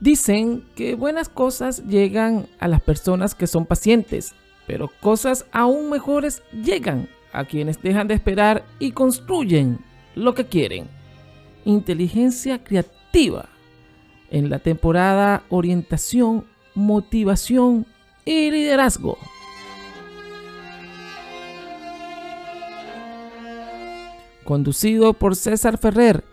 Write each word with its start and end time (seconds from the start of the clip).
Dicen 0.00 0.64
que 0.76 0.94
buenas 0.94 1.28
cosas 1.28 1.84
llegan 1.86 2.46
a 2.60 2.68
las 2.68 2.80
personas 2.80 3.34
que 3.34 3.48
son 3.48 3.66
pacientes, 3.66 4.32
pero 4.66 4.90
cosas 5.00 5.46
aún 5.50 5.90
mejores 5.90 6.42
llegan 6.52 7.08
a 7.32 7.44
quienes 7.44 7.82
dejan 7.82 8.06
de 8.06 8.14
esperar 8.14 8.64
y 8.78 8.92
construyen 8.92 9.80
lo 10.14 10.34
que 10.34 10.46
quieren. 10.46 10.88
Inteligencia 11.64 12.62
creativa 12.62 13.48
en 14.30 14.50
la 14.50 14.60
temporada 14.60 15.42
Orientación, 15.48 16.44
Motivación 16.74 17.84
y 18.24 18.52
Liderazgo. 18.52 19.18
Conducido 24.44 25.12
por 25.12 25.34
César 25.34 25.76
Ferrer. 25.76 26.24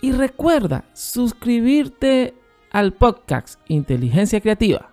Y 0.00 0.12
recuerda 0.12 0.84
suscribirte 0.94 2.34
al 2.70 2.92
podcast 2.92 3.60
Inteligencia 3.66 4.40
Creativa. 4.40 4.90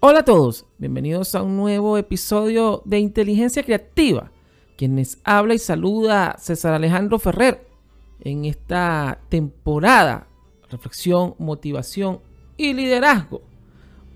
Hola 0.00 0.20
a 0.20 0.24
todos, 0.24 0.66
bienvenidos 0.78 1.34
a 1.34 1.42
un 1.42 1.56
nuevo 1.56 1.98
episodio 1.98 2.82
de 2.84 2.98
Inteligencia 2.98 3.62
Creativa. 3.62 4.30
Quienes 4.76 5.18
habla 5.24 5.54
y 5.54 5.58
saluda 5.58 6.36
César 6.38 6.74
Alejandro 6.74 7.18
Ferrer 7.18 7.66
en 8.20 8.44
esta 8.44 9.18
temporada 9.28 10.28
reflexión, 10.70 11.34
motivación 11.38 12.20
y 12.56 12.74
liderazgo. 12.74 13.42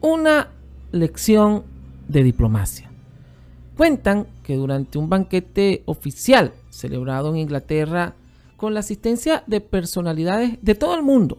Una 0.00 0.50
lección 0.92 1.71
de 2.12 2.22
diplomacia. 2.22 2.90
Cuentan 3.76 4.26
que 4.44 4.56
durante 4.56 4.98
un 4.98 5.08
banquete 5.08 5.82
oficial 5.86 6.52
celebrado 6.70 7.30
en 7.30 7.38
Inglaterra 7.38 8.14
con 8.56 8.74
la 8.74 8.80
asistencia 8.80 9.42
de 9.46 9.60
personalidades 9.60 10.58
de 10.62 10.74
todo 10.74 10.94
el 10.94 11.02
mundo, 11.02 11.38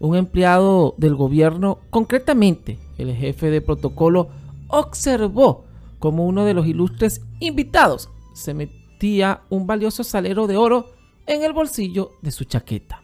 un 0.00 0.16
empleado 0.16 0.94
del 0.98 1.14
gobierno, 1.14 1.78
concretamente 1.90 2.78
el 2.98 3.14
jefe 3.14 3.50
de 3.50 3.60
protocolo, 3.60 4.28
observó 4.68 5.64
como 5.98 6.26
uno 6.26 6.44
de 6.44 6.54
los 6.54 6.66
ilustres 6.66 7.22
invitados 7.40 8.10
se 8.34 8.52
metía 8.52 9.42
un 9.48 9.66
valioso 9.66 10.04
salero 10.04 10.46
de 10.46 10.58
oro 10.58 10.90
en 11.26 11.42
el 11.42 11.54
bolsillo 11.54 12.10
de 12.20 12.30
su 12.30 12.44
chaqueta. 12.44 13.00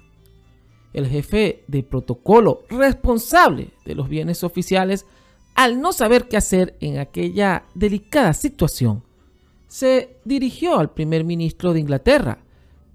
El 0.92 1.06
jefe 1.06 1.64
de 1.68 1.82
protocolo 1.82 2.64
responsable 2.68 3.70
de 3.86 3.94
los 3.94 4.08
bienes 4.08 4.42
oficiales 4.42 5.06
al 5.60 5.78
no 5.78 5.92
saber 5.92 6.26
qué 6.26 6.38
hacer 6.38 6.74
en 6.80 6.98
aquella 6.98 7.64
delicada 7.74 8.32
situación, 8.32 9.02
se 9.68 10.16
dirigió 10.24 10.78
al 10.78 10.94
primer 10.94 11.22
ministro 11.22 11.74
de 11.74 11.80
Inglaterra, 11.80 12.38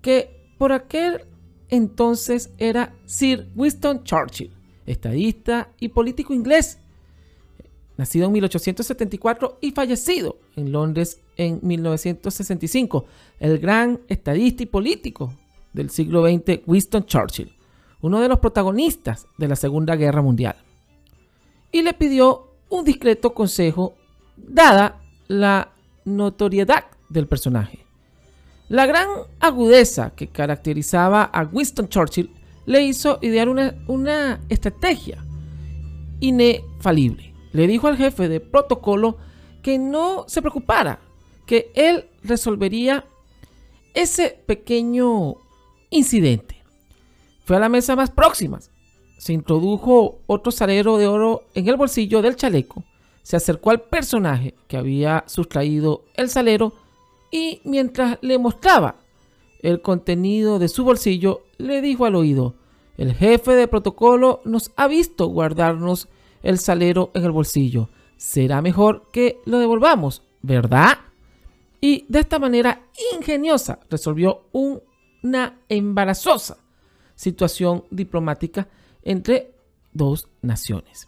que 0.02 0.49
por 0.57 0.72
aquel 0.72 1.25
entonces 1.69 2.49
era 2.57 2.95
Sir 3.05 3.52
Winston 3.55 4.03
Churchill, 4.03 4.52
estadista 4.88 5.69
y 5.80 5.89
político 5.89 6.33
inglés, 6.33 6.80
nacido 7.97 8.25
en 8.25 8.31
1874 8.31 9.59
y 9.61 9.69
fallecido 9.69 10.39
en 10.55 10.72
Londres 10.72 11.22
en 11.38 11.59
1965, 11.61 13.05
el 13.41 13.59
gran 13.59 14.02
estadista 14.07 14.63
y 14.63 14.66
político 14.66 15.31
del 15.72 15.91
siglo 15.91 16.25
XX, 16.25 16.61
Winston 16.66 17.05
Churchill, 17.05 17.55
uno 18.02 18.22
de 18.22 18.27
los 18.27 18.39
protagonistas 18.39 19.27
de 19.38 19.50
la 19.50 19.56
Segunda 19.56 19.95
Guerra 19.95 20.23
Mundial. 20.23 20.56
Y 21.72 21.84
le 21.84 21.94
pidió 21.94 22.44
un 22.69 22.83
discreto 22.83 23.33
consejo 23.33 23.95
dada 24.37 25.01
la 25.27 25.71
notoriedad 26.05 26.85
del 27.09 27.27
personaje. 27.27 27.85
La 28.67 28.85
gran 28.85 29.07
agudeza 29.39 30.11
que 30.15 30.27
caracterizaba 30.27 31.23
a 31.23 31.43
Winston 31.43 31.87
Churchill 31.87 32.31
le 32.65 32.83
hizo 32.83 33.19
idear 33.21 33.47
una, 33.47 33.75
una 33.87 34.39
estrategia 34.49 35.23
inefalible. 36.19 37.33
Le 37.51 37.67
dijo 37.67 37.87
al 37.87 37.97
jefe 37.97 38.27
de 38.27 38.39
protocolo 38.39 39.17
que 39.61 39.77
no 39.77 40.25
se 40.27 40.41
preocupara, 40.41 40.99
que 41.45 41.71
él 41.75 42.09
resolvería 42.23 43.05
ese 43.93 44.41
pequeño 44.45 45.35
incidente. 45.89 46.63
Fue 47.45 47.55
a 47.55 47.59
la 47.59 47.69
mesa 47.69 47.95
más 47.95 48.09
próxima, 48.09 48.59
se 49.17 49.33
introdujo 49.33 50.19
otro 50.27 50.51
salero 50.51 50.97
de 50.97 51.07
oro 51.07 51.43
en 51.53 51.67
el 51.67 51.77
bolsillo 51.77 52.21
del 52.21 52.35
chaleco, 52.35 52.83
se 53.23 53.35
acercó 53.35 53.71
al 53.71 53.81
personaje 53.81 54.53
que 54.67 54.77
había 54.77 55.23
sustraído 55.27 56.03
el 56.15 56.29
salero 56.29 56.73
y 57.31 57.61
mientras 57.63 58.19
le 58.21 58.37
mostraba 58.37 58.97
el 59.61 59.81
contenido 59.81 60.59
de 60.59 60.67
su 60.67 60.83
bolsillo, 60.83 61.41
le 61.57 61.81
dijo 61.81 62.05
al 62.05 62.15
oído, 62.15 62.53
el 62.97 63.13
jefe 63.13 63.53
de 63.53 63.67
protocolo 63.67 64.41
nos 64.45 64.71
ha 64.75 64.87
visto 64.87 65.27
guardarnos 65.27 66.07
el 66.43 66.59
salero 66.59 67.09
en 67.15 67.23
el 67.23 67.31
bolsillo. 67.31 67.89
Será 68.15 68.61
mejor 68.61 69.09
que 69.11 69.39
lo 69.45 69.57
devolvamos, 69.57 70.21
¿verdad? 70.41 70.99
Y 71.81 72.05
de 72.07 72.19
esta 72.19 72.39
manera 72.39 72.83
ingeniosa 73.13 73.79
resolvió 73.89 74.43
una 74.51 75.59
embarazosa 75.67 76.57
situación 77.15 77.85
diplomática 77.89 78.67
entre 79.05 79.53
dos 79.93 80.27
naciones. 80.41 81.07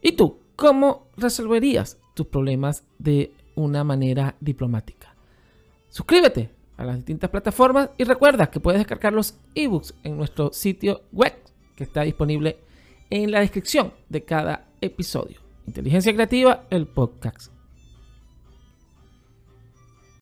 ¿Y 0.00 0.12
tú 0.12 0.38
cómo 0.54 1.08
resolverías 1.16 1.98
tus 2.14 2.28
problemas 2.28 2.84
de 2.98 3.32
una 3.56 3.82
manera 3.82 4.36
diplomática? 4.40 5.16
Suscríbete 5.88 6.50
a 6.76 6.84
las 6.84 6.96
distintas 6.96 7.30
plataformas 7.30 7.90
y 7.98 8.04
recuerda 8.04 8.50
que 8.50 8.60
puedes 8.60 8.78
descargar 8.78 9.12
los 9.12 9.34
ebooks 9.54 9.94
en 10.04 10.16
nuestro 10.16 10.52
sitio 10.52 11.02
web 11.10 11.34
que 11.74 11.84
está 11.84 12.02
disponible 12.02 12.58
en 13.10 13.32
la 13.32 13.40
descripción 13.40 13.92
de 14.08 14.24
cada 14.24 14.68
episodio. 14.80 15.40
Inteligencia 15.66 16.14
Creativa, 16.14 16.66
el 16.70 16.86
podcast. 16.86 17.57